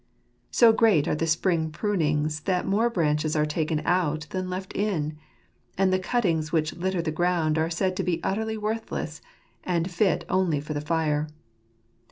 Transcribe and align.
So 0.49 0.73
great 0.73 1.07
are 1.07 1.13
the 1.13 1.27
spring 1.27 1.69
prunings 1.69 2.45
that 2.45 2.65
more 2.65 2.89
branches 2.89 3.35
are 3.35 3.45
taken 3.45 3.83
out 3.85 4.25
than 4.31 4.49
left 4.49 4.73
in; 4.75 5.19
and 5.77 5.93
the 5.93 5.99
cuttings 5.99 6.51
which 6.51 6.73
litter 6.75 7.03
the 7.03 7.11
ground 7.11 7.59
are 7.59 7.69
said 7.69 7.95
to 7.97 8.03
be 8.03 8.19
utterly 8.23 8.57
worthless 8.57 9.21
an 9.63 9.81
1 9.83 9.91
fit 9.91 10.25
only 10.27 10.59
for 10.59 10.73
the 10.73 10.81
fire. 10.81 11.29